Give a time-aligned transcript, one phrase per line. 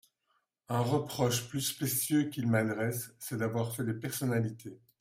[0.67, 4.79] Un reproche plus spécieux qu'ils m'adressent, c'est d'avoir fait des personnalités.